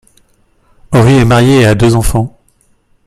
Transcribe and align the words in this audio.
Ory 0.93 1.17
est 1.19 1.25
marié 1.25 1.61
et 1.61 1.65
a 1.67 1.75
deux 1.75 1.93
enfants. 1.93 2.35